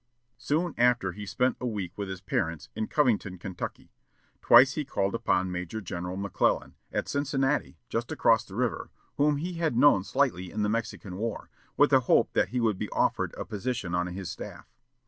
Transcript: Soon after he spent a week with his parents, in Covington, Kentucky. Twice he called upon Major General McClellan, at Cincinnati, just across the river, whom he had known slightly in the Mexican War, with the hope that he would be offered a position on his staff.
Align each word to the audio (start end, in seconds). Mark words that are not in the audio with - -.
Soon 0.39 0.73
after 0.79 1.11
he 1.11 1.27
spent 1.27 1.57
a 1.61 1.67
week 1.67 1.95
with 1.95 2.09
his 2.09 2.21
parents, 2.21 2.69
in 2.73 2.87
Covington, 2.87 3.37
Kentucky. 3.37 3.91
Twice 4.41 4.73
he 4.73 4.83
called 4.83 5.13
upon 5.13 5.51
Major 5.51 5.79
General 5.79 6.17
McClellan, 6.17 6.73
at 6.91 7.07
Cincinnati, 7.07 7.77
just 7.87 8.11
across 8.11 8.43
the 8.43 8.55
river, 8.55 8.89
whom 9.17 9.37
he 9.37 9.53
had 9.59 9.77
known 9.77 10.03
slightly 10.03 10.49
in 10.49 10.63
the 10.63 10.69
Mexican 10.69 11.17
War, 11.17 11.51
with 11.77 11.91
the 11.91 11.99
hope 11.99 12.33
that 12.33 12.49
he 12.49 12.59
would 12.59 12.79
be 12.79 12.89
offered 12.89 13.35
a 13.37 13.45
position 13.45 13.93
on 13.93 14.07
his 14.07 14.27
staff. 14.31 14.73